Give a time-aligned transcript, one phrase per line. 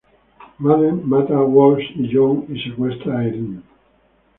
[0.57, 3.61] Madden mata Walsh y John a secuestra a Erin.